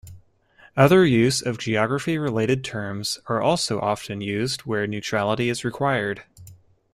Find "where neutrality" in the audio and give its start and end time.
4.61-5.47